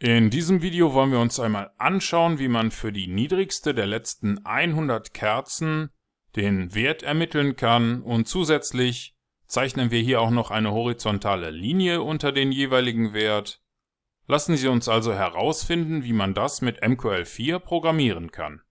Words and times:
In 0.00 0.28
diesem 0.28 0.60
Video 0.60 0.92
wollen 0.92 1.12
wir 1.12 1.20
uns 1.20 1.38
einmal 1.38 1.70
anschauen, 1.78 2.38
wie 2.38 2.48
man 2.48 2.70
für 2.70 2.92
die 2.92 3.06
niedrigste 3.06 3.74
der 3.74 3.86
letzten 3.86 4.44
100 4.44 5.14
Kerzen 5.14 5.90
den 6.36 6.74
Wert 6.74 7.02
ermitteln 7.04 7.54
kann 7.54 8.02
und 8.02 8.26
zusätzlich 8.26 9.14
zeichnen 9.46 9.92
wir 9.92 10.00
hier 10.00 10.20
auch 10.20 10.30
noch 10.30 10.50
eine 10.50 10.72
horizontale 10.72 11.50
Linie 11.50 12.02
unter 12.02 12.32
den 12.32 12.50
jeweiligen 12.50 13.12
Wert. 13.12 13.62
Lassen 14.26 14.56
Sie 14.56 14.68
uns 14.68 14.88
also 14.88 15.14
herausfinden, 15.14 16.02
wie 16.02 16.12
man 16.12 16.34
das 16.34 16.60
mit 16.60 16.82
MQL4 16.82 17.60
programmieren 17.60 18.32
kann. 18.32 18.62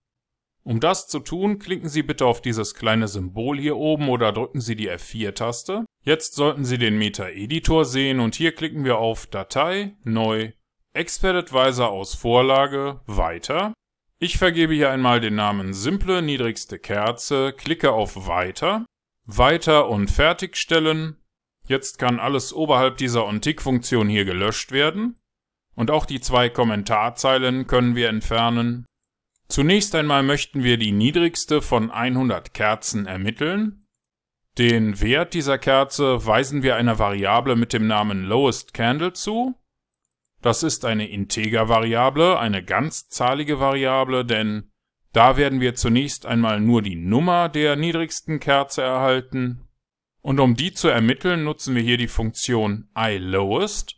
Um 0.64 0.80
das 0.80 1.08
zu 1.08 1.20
tun, 1.20 1.60
klicken 1.60 1.90
Sie 1.90 2.04
bitte 2.04 2.26
auf 2.26 2.42
dieses 2.42 2.74
kleine 2.74 3.08
Symbol 3.08 3.60
hier 3.60 3.78
oben 3.78 4.10
oder 4.10 4.32
drücken 4.32 4.62
Sie 4.62 4.76
die 4.76 4.90
F4-Taste. 4.90 5.86
Jetzt 6.04 6.36
sollten 6.36 6.66
Sie 6.66 6.78
den 6.78 6.98
Meta-Editor 6.98 7.86
sehen 7.86 8.20
und 8.20 8.36
hier 8.36 8.54
klicken 8.54 8.84
wir 8.84 8.98
auf 8.98 9.28
Datei, 9.28 9.96
Neu, 10.04 10.52
Expert 10.96 11.36
Advisor 11.36 11.90
aus 11.90 12.14
Vorlage, 12.14 13.02
Weiter. 13.08 13.74
Ich 14.20 14.38
vergebe 14.38 14.76
hier 14.76 14.92
einmal 14.92 15.20
den 15.20 15.34
Namen 15.34 15.74
Simple 15.74 16.22
niedrigste 16.22 16.78
Kerze, 16.78 17.52
klicke 17.52 17.92
auf 17.92 18.28
Weiter, 18.28 18.86
Weiter 19.26 19.90
und 19.90 20.12
Fertigstellen. 20.12 21.18
Jetzt 21.68 21.98
kann 21.98 22.20
alles 22.20 22.54
oberhalb 22.54 22.98
dieser 22.98 23.26
OnTick-Funktion 23.26 24.08
hier 24.08 24.24
gelöscht 24.24 24.72
werden. 24.72 25.18
Und 25.74 25.90
auch 25.90 26.06
die 26.06 26.22
zwei 26.22 26.50
Kommentarzeilen 26.50 27.66
können 27.66 27.96
wir 27.96 28.10
entfernen. 28.10 28.86
Zunächst 29.48 29.96
einmal 29.96 30.22
möchten 30.22 30.64
wir 30.64 30.78
die 30.78 30.92
niedrigste 30.92 31.64
von 31.64 31.90
100 31.90 32.54
Kerzen 32.54 33.08
ermitteln. 33.08 33.88
Den 34.60 35.02
Wert 35.02 35.34
dieser 35.34 35.58
Kerze 35.58 36.24
weisen 36.28 36.62
wir 36.62 36.76
einer 36.76 37.00
Variable 37.00 37.56
mit 37.56 37.74
dem 37.74 37.88
Namen 37.88 38.26
Lowest 38.26 38.76
Candle 38.76 39.14
zu. 39.14 39.56
Das 40.44 40.62
ist 40.62 40.84
eine 40.84 41.08
Integer-Variable, 41.08 42.38
eine 42.38 42.66
ganzzahlige 42.66 43.62
Variable, 43.62 44.26
denn 44.26 44.70
da 45.14 45.38
werden 45.38 45.62
wir 45.62 45.74
zunächst 45.74 46.26
einmal 46.26 46.60
nur 46.60 46.82
die 46.82 46.98
Nummer 46.98 47.48
der 47.48 47.78
niedrigsten 47.78 48.42
Kerze 48.42 48.82
erhalten. 48.82 49.70
Und 50.22 50.42
um 50.42 50.56
die 50.56 50.74
zu 50.74 50.90
ermitteln, 50.90 51.46
nutzen 51.46 51.76
wir 51.76 51.82
hier 51.82 51.98
die 51.98 52.10
Funktion 52.10 52.90
iLowest. 52.94 53.96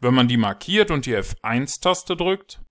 Wenn 0.00 0.14
man 0.14 0.28
die 0.28 0.38
markiert 0.38 0.90
und 0.90 1.04
die 1.04 1.14
F1-Taste 1.14 2.16
drückt, 2.16 2.62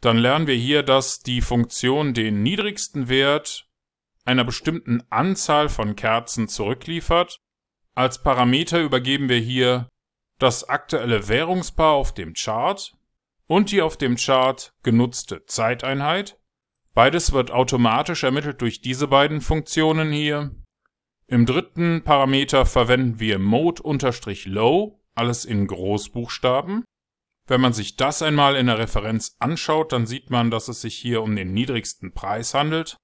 dann 0.00 0.16
lernen 0.16 0.46
wir 0.46 0.54
hier, 0.54 0.84
dass 0.84 1.18
die 1.18 1.40
Funktion 1.40 2.14
den 2.14 2.44
niedrigsten 2.44 3.08
Wert 3.08 3.68
einer 4.24 4.44
bestimmten 4.44 5.02
Anzahl 5.10 5.68
von 5.68 5.96
Kerzen 5.96 6.46
zurückliefert. 6.46 7.40
Als 7.96 8.22
Parameter 8.22 8.80
übergeben 8.80 9.28
wir 9.28 9.38
hier 9.38 9.88
das 10.40 10.68
aktuelle 10.68 11.28
Währungspaar 11.28 11.92
auf 11.92 12.12
dem 12.12 12.34
Chart 12.34 12.96
und 13.46 13.70
die 13.70 13.82
auf 13.82 13.96
dem 13.96 14.16
Chart 14.16 14.72
genutzte 14.82 15.44
Zeiteinheit. 15.46 16.38
Beides 16.94 17.32
wird 17.32 17.50
automatisch 17.50 18.24
ermittelt 18.24 18.60
durch 18.60 18.80
diese 18.80 19.06
beiden 19.06 19.40
Funktionen 19.40 20.10
hier. 20.10 20.54
Im 21.26 21.46
dritten 21.46 22.02
Parameter 22.02 22.66
verwenden 22.66 23.20
wir 23.20 23.38
mode-low, 23.38 25.00
alles 25.14 25.44
in 25.44 25.66
Großbuchstaben. 25.66 26.84
Wenn 27.46 27.60
man 27.60 27.72
sich 27.72 27.96
das 27.96 28.22
einmal 28.22 28.56
in 28.56 28.66
der 28.66 28.78
Referenz 28.78 29.36
anschaut, 29.38 29.92
dann 29.92 30.06
sieht 30.06 30.30
man, 30.30 30.50
dass 30.50 30.68
es 30.68 30.80
sich 30.80 30.96
hier 30.96 31.22
um 31.22 31.36
den 31.36 31.52
niedrigsten 31.52 32.12
Preis 32.12 32.54
handelt. 32.54 32.96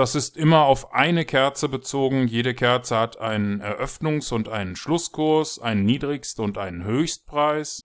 Das 0.00 0.14
ist 0.14 0.38
immer 0.38 0.62
auf 0.62 0.94
eine 0.94 1.26
Kerze 1.26 1.68
bezogen. 1.68 2.26
Jede 2.26 2.54
Kerze 2.54 2.96
hat 2.96 3.20
einen 3.20 3.60
Eröffnungs- 3.60 4.32
und 4.32 4.48
einen 4.48 4.74
Schlusskurs, 4.74 5.58
einen 5.58 5.84
Niedrigst- 5.84 6.40
und 6.40 6.56
einen 6.56 6.84
Höchstpreis. 6.84 7.82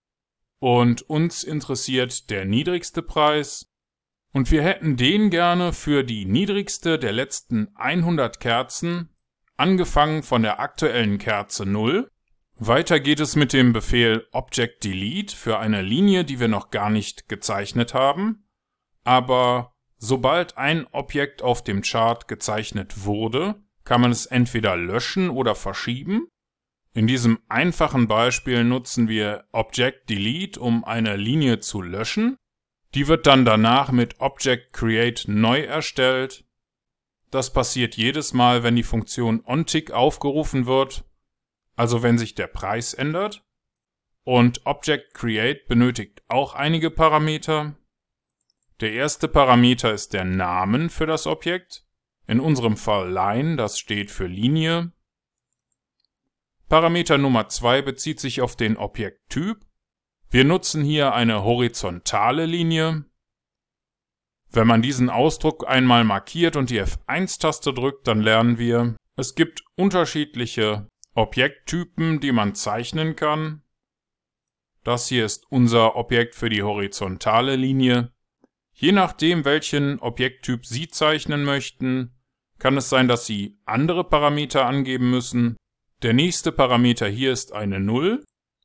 Und 0.58 1.02
uns 1.10 1.44
interessiert 1.44 2.30
der 2.30 2.46
niedrigste 2.46 3.02
Preis. 3.02 3.70
Und 4.32 4.50
wir 4.50 4.62
hätten 4.62 4.96
den 4.96 5.28
gerne 5.28 5.74
für 5.74 6.04
die 6.04 6.24
niedrigste 6.24 6.98
der 6.98 7.12
letzten 7.12 7.68
100 7.76 8.40
Kerzen, 8.40 9.10
angefangen 9.58 10.22
von 10.22 10.40
der 10.40 10.58
aktuellen 10.58 11.18
Kerze 11.18 11.66
0 11.66 12.10
weiter 12.58 12.98
geht 13.00 13.20
es 13.20 13.36
mit 13.36 13.52
dem 13.52 13.74
Befehl 13.74 14.26
Object 14.32 14.82
Delete 14.82 15.36
für 15.36 15.58
eine 15.58 15.82
Linie, 15.82 16.24
die 16.24 16.40
wir 16.40 16.48
noch 16.48 16.70
gar 16.70 16.88
nicht 16.88 17.28
gezeichnet 17.28 17.92
haben. 17.92 18.48
Aber 19.04 19.75
sobald 19.98 20.56
ein 20.56 20.86
Objekt 20.92 21.42
auf 21.42 21.62
dem 21.62 21.82
Chart 21.82 22.28
gezeichnet 22.28 23.04
wurde, 23.04 23.56
kann 23.84 24.00
man 24.00 24.10
es 24.10 24.26
entweder 24.26 24.76
löschen 24.76 25.30
oder 25.30 25.54
verschieben. 25.54 26.28
In 26.92 27.06
diesem 27.06 27.38
einfachen 27.48 28.08
Beispiel 28.08 28.64
nutzen 28.64 29.08
wir 29.08 29.44
Object 29.52 30.08
Delete, 30.08 30.58
um 30.58 30.84
eine 30.84 31.16
Linie 31.16 31.60
zu 31.60 31.82
löschen. 31.82 32.36
Die 32.94 33.06
wird 33.08 33.26
dann 33.26 33.44
danach 33.44 33.92
mit 33.92 34.20
Object 34.20 34.72
Create 34.72 35.28
neu 35.28 35.60
erstellt. 35.60 36.44
Das 37.30 37.52
passiert 37.52 37.96
jedes 37.96 38.32
Mal, 38.32 38.62
wenn 38.62 38.76
die 38.76 38.82
Funktion 38.82 39.42
OnTick 39.44 39.90
aufgerufen 39.90 40.66
wird 40.66 41.04
also 41.76 42.02
wenn 42.02 42.18
sich 42.18 42.34
der 42.34 42.46
Preis 42.48 42.94
ändert. 42.94 43.44
Und 44.24 44.66
Object 44.66 45.14
Create 45.14 45.68
benötigt 45.68 46.22
auch 46.26 46.54
einige 46.54 46.90
Parameter. 46.90 47.76
Der 48.80 48.92
erste 48.92 49.26
Parameter 49.26 49.92
ist 49.92 50.12
der 50.12 50.24
Namen 50.24 50.90
für 50.90 51.06
das 51.06 51.26
Objekt. 51.26 51.86
In 52.26 52.40
unserem 52.40 52.76
Fall 52.76 53.10
Line, 53.10 53.56
das 53.56 53.78
steht 53.78 54.10
für 54.10 54.26
Linie. 54.26 54.92
Parameter 56.68 57.16
Nummer 57.16 57.48
2 57.48 57.82
bezieht 57.82 58.20
sich 58.20 58.40
auf 58.40 58.56
den 58.56 58.76
Objekttyp. 58.76 59.64
Wir 60.28 60.44
nutzen 60.44 60.84
hier 60.84 61.14
eine 61.14 61.44
horizontale 61.44 62.44
Linie. 62.44 63.04
Wenn 64.50 64.66
man 64.66 64.82
diesen 64.82 65.08
Ausdruck 65.08 65.66
einmal 65.66 66.04
markiert 66.04 66.56
und 66.56 66.70
die 66.70 66.82
F1-Taste 66.82 67.72
drückt, 67.72 68.06
dann 68.08 68.20
lernen 68.20 68.58
wir, 68.58 68.96
es 69.16 69.34
gibt 69.34 69.62
unterschiedliche 69.76 70.88
Objekttypen, 71.14 72.20
die 72.20 72.32
man 72.32 72.54
zeichnen 72.54 73.16
kann. 73.16 73.62
Das 74.84 75.08
hier 75.08 75.24
ist 75.24 75.46
unser 75.50 75.96
Objekt 75.96 76.34
für 76.34 76.50
die 76.50 76.62
horizontale 76.62 77.56
Linie. 77.56 78.12
Je 78.78 78.92
nachdem, 78.92 79.46
welchen 79.46 79.98
Objekttyp 80.00 80.66
Sie 80.66 80.88
zeichnen 80.88 81.44
möchten, 81.44 82.14
kann 82.58 82.76
es 82.76 82.90
sein, 82.90 83.08
dass 83.08 83.24
Sie 83.24 83.58
andere 83.64 84.04
Parameter 84.04 84.66
angeben 84.66 85.10
müssen. 85.10 85.56
Der 86.02 86.12
nächste 86.12 86.52
Parameter 86.52 87.08
hier 87.08 87.32
ist 87.32 87.54
eine 87.54 87.80
0. 87.80 88.22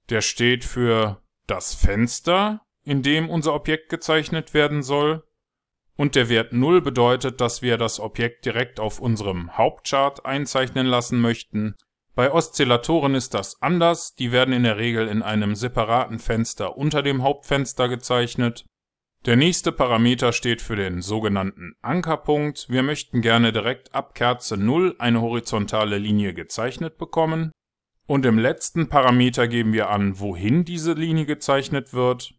Der 0.09 0.19
steht 0.19 0.65
für 0.65 1.21
das 1.47 1.73
Fenster, 1.73 2.61
in 2.83 3.03
dem 3.03 3.29
unser 3.29 3.53
Objekt 3.53 3.87
gezeichnet 3.87 4.53
werden 4.53 4.83
soll. 4.83 5.23
Und 5.95 6.15
der 6.15 6.27
Wert 6.27 6.51
0 6.51 6.81
bedeutet, 6.81 7.39
dass 7.39 7.61
wir 7.61 7.77
das 7.77 8.01
Objekt 8.01 8.43
direkt 8.43 8.81
auf 8.81 8.99
unserem 8.99 9.57
Hauptchart 9.57 10.25
einzeichnen 10.25 10.87
lassen 10.87 11.21
möchten. 11.21 11.75
Bei 12.15 12.33
Oszillatoren 12.33 13.15
ist 13.15 13.33
das 13.33 13.61
anders, 13.61 14.13
die 14.15 14.33
werden 14.33 14.53
in 14.53 14.63
der 14.63 14.75
Regel 14.75 15.07
in 15.07 15.21
einem 15.21 15.55
separaten 15.55 16.19
Fenster 16.19 16.75
unter 16.75 17.01
dem 17.01 17.23
Hauptfenster 17.23 17.87
gezeichnet. 17.87 18.65
Der 19.27 19.35
nächste 19.35 19.71
Parameter 19.71 20.33
steht 20.33 20.63
für 20.63 20.75
den 20.75 21.03
sogenannten 21.03 21.75
Ankerpunkt. 21.83 22.65
Wir 22.69 22.81
möchten 22.81 23.21
gerne 23.21 23.53
direkt 23.53 23.93
ab 23.93 24.15
Kerze 24.15 24.57
0 24.57 24.95
eine 24.97 25.21
horizontale 25.21 25.99
Linie 25.99 26.33
gezeichnet 26.33 26.97
bekommen. 26.97 27.51
Und 28.07 28.25
im 28.25 28.39
letzten 28.39 28.89
Parameter 28.89 29.47
geben 29.47 29.73
wir 29.73 29.91
an, 29.91 30.19
wohin 30.19 30.65
diese 30.65 30.93
Linie 30.93 31.27
gezeichnet 31.27 31.93
wird. 31.93 32.33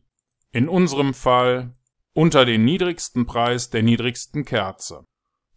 In 0.51 0.69
unserem 0.69 1.15
Fall 1.15 1.77
unter 2.15 2.45
den 2.45 2.65
niedrigsten 2.65 3.27
Preis 3.27 3.71
der 3.71 3.85
niedrigsten 3.85 4.45
Kerze. 4.45 5.05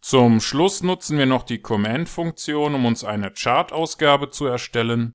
Zum 0.00 0.40
Schluss 0.40 0.84
nutzen 0.84 1.18
wir 1.18 1.26
noch 1.26 1.42
die 1.42 1.58
Command-Funktion, 1.58 2.76
um 2.76 2.86
uns 2.86 3.02
eine 3.02 3.32
Chart-Ausgabe 3.32 4.30
zu 4.30 4.46
erstellen. 4.46 5.12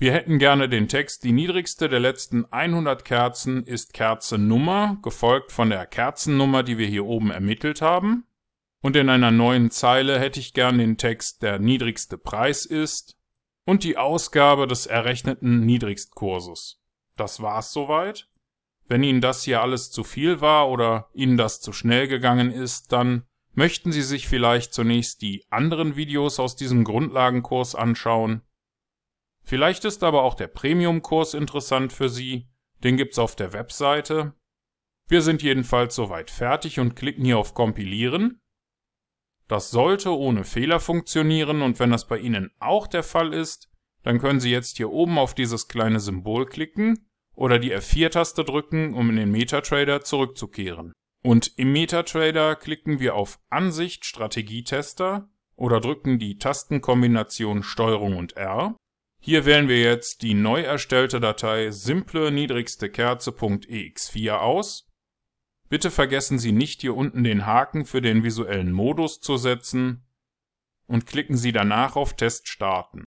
Wir 0.00 0.12
hätten 0.12 0.38
gerne 0.38 0.68
den 0.68 0.86
Text, 0.86 1.24
die 1.24 1.32
niedrigste 1.32 1.88
der 1.88 1.98
letzten 1.98 2.44
100 2.52 3.04
Kerzen 3.04 3.64
ist 3.64 3.92
Kerze 3.92 4.38
Nummer, 4.38 4.98
gefolgt 5.02 5.50
von 5.50 5.70
der 5.70 5.86
Kerzennummer, 5.86 6.62
die 6.62 6.78
wir 6.78 6.86
hier 6.86 7.04
oben 7.04 7.32
ermittelt 7.32 7.82
haben. 7.82 8.24
Und 8.80 8.94
in 8.94 9.08
einer 9.08 9.32
neuen 9.32 9.72
Zeile 9.72 10.20
hätte 10.20 10.38
ich 10.38 10.54
gern 10.54 10.78
den 10.78 10.98
Text, 10.98 11.42
der 11.42 11.58
niedrigste 11.58 12.16
Preis 12.16 12.64
ist 12.64 13.16
und 13.64 13.82
die 13.82 13.96
Ausgabe 13.96 14.68
des 14.68 14.86
errechneten 14.86 15.66
Niedrigstkurses. 15.66 16.80
Das 17.16 17.42
war's 17.42 17.72
soweit. 17.72 18.28
Wenn 18.86 19.02
Ihnen 19.02 19.20
das 19.20 19.42
hier 19.42 19.62
alles 19.62 19.90
zu 19.90 20.04
viel 20.04 20.40
war 20.40 20.70
oder 20.70 21.08
Ihnen 21.12 21.36
das 21.36 21.60
zu 21.60 21.72
schnell 21.72 22.06
gegangen 22.06 22.52
ist, 22.52 22.92
dann 22.92 23.24
Möchten 23.58 23.90
Sie 23.90 24.02
sich 24.02 24.28
vielleicht 24.28 24.72
zunächst 24.72 25.20
die 25.20 25.44
anderen 25.50 25.96
Videos 25.96 26.38
aus 26.38 26.54
diesem 26.54 26.84
Grundlagenkurs 26.84 27.74
anschauen? 27.74 28.42
Vielleicht 29.48 29.86
ist 29.86 30.04
aber 30.04 30.24
auch 30.24 30.34
der 30.34 30.48
Premium-Kurs 30.48 31.32
interessant 31.32 31.94
für 31.94 32.10
Sie, 32.10 32.50
den 32.84 32.98
gibt's 32.98 33.18
auf 33.18 33.34
der 33.34 33.54
Webseite. 33.54 34.34
Wir 35.08 35.22
sind 35.22 35.42
jedenfalls 35.42 35.94
soweit 35.94 36.30
fertig 36.30 36.80
und 36.80 36.96
klicken 36.96 37.24
hier 37.24 37.38
auf 37.38 37.54
Kompilieren. 37.54 38.42
Das 39.46 39.70
sollte 39.70 40.14
ohne 40.14 40.44
Fehler 40.44 40.80
funktionieren 40.80 41.62
und 41.62 41.80
wenn 41.80 41.90
das 41.90 42.06
bei 42.06 42.18
Ihnen 42.18 42.50
auch 42.58 42.86
der 42.86 43.02
Fall 43.02 43.32
ist, 43.32 43.70
dann 44.02 44.18
können 44.18 44.38
Sie 44.38 44.50
jetzt 44.50 44.76
hier 44.76 44.90
oben 44.90 45.16
auf 45.16 45.32
dieses 45.32 45.66
kleine 45.66 46.00
Symbol 46.00 46.44
klicken 46.44 47.08
oder 47.34 47.58
die 47.58 47.74
F4-Taste 47.74 48.44
drücken, 48.44 48.92
um 48.92 49.08
in 49.08 49.16
den 49.16 49.30
MetaTrader 49.30 50.02
zurückzukehren. 50.02 50.92
Und 51.22 51.54
im 51.56 51.72
MetaTrader 51.72 52.54
klicken 52.54 53.00
wir 53.00 53.14
auf 53.14 53.40
Ansicht 53.48 54.04
Strategietester 54.04 55.30
oder 55.56 55.80
drücken 55.80 56.18
die 56.18 56.36
Tastenkombination 56.36 57.62
STRG 57.62 58.14
und 58.14 58.36
R. 58.36 58.76
Hier 59.20 59.44
wählen 59.44 59.68
wir 59.68 59.80
jetzt 59.80 60.22
die 60.22 60.34
neu 60.34 60.62
erstellte 60.62 61.20
Datei 61.20 61.70
simple 61.70 62.30
niedrigste 62.30 62.88
Kerze.ex4 62.88 64.38
aus. 64.38 64.88
Bitte 65.68 65.90
vergessen 65.90 66.38
Sie 66.38 66.52
nicht 66.52 66.80
hier 66.80 66.96
unten 66.96 67.24
den 67.24 67.44
Haken 67.44 67.84
für 67.84 68.00
den 68.00 68.22
visuellen 68.22 68.72
Modus 68.72 69.20
zu 69.20 69.36
setzen 69.36 70.06
und 70.86 71.06
klicken 71.06 71.36
Sie 71.36 71.52
danach 71.52 71.96
auf 71.96 72.14
Test 72.14 72.48
starten. 72.48 73.04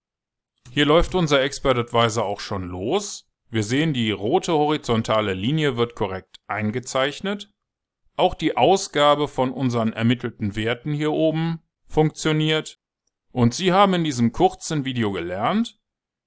Hier 0.70 0.86
läuft 0.86 1.14
unser 1.14 1.42
Expert 1.42 1.76
Advisor 1.76 2.24
auch 2.24 2.40
schon 2.40 2.68
los. 2.68 3.28
Wir 3.50 3.64
sehen, 3.64 3.92
die 3.92 4.10
rote 4.10 4.52
horizontale 4.52 5.34
Linie 5.34 5.76
wird 5.76 5.94
korrekt 5.94 6.36
eingezeichnet. 6.46 7.50
Auch 8.16 8.34
die 8.34 8.56
Ausgabe 8.56 9.28
von 9.28 9.50
unseren 9.52 9.92
ermittelten 9.92 10.54
Werten 10.54 10.92
hier 10.92 11.12
oben 11.12 11.60
funktioniert. 11.86 12.78
Und 13.32 13.54
Sie 13.54 13.72
haben 13.72 13.94
in 13.94 14.04
diesem 14.04 14.32
kurzen 14.32 14.84
Video 14.84 15.10
gelernt, 15.12 15.81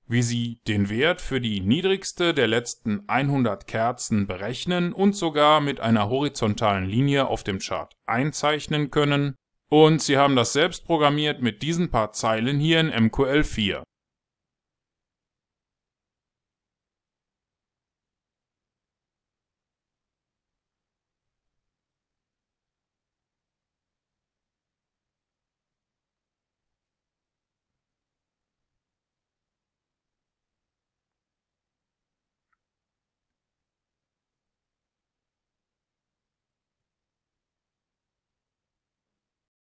wie 0.08 0.22
Sie 0.22 0.60
den 0.68 0.90
Wert 0.90 1.22
für 1.22 1.42
die 1.42 1.62
niedrigste 1.62 2.34
der 2.34 2.48
letzten 2.48 3.04
100 3.08 3.68
Kerzen 3.68 4.28
berechnen 4.28 4.94
und 4.94 5.16
sogar 5.16 5.62
mit 5.62 5.80
einer 5.80 6.10
horizontalen 6.10 6.86
Linie 6.86 7.28
auf 7.28 7.44
dem 7.44 7.60
Chart 7.60 7.96
einzeichnen 8.06 8.92
können. 8.92 9.36
Und 9.70 10.02
Sie 10.02 10.18
haben 10.18 10.36
das 10.36 10.54
selbst 10.54 10.86
programmiert 10.86 11.42
mit 11.42 11.62
diesen 11.62 11.90
paar 11.90 12.12
Zeilen 12.12 12.60
hier 12.60 12.80
in 12.80 12.92
MQL4. 12.92 13.84